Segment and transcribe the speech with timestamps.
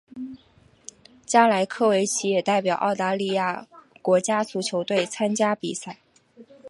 [1.27, 3.67] 加莱科维奇也代表澳大利亚
[4.01, 5.99] 国家足球队参加比赛。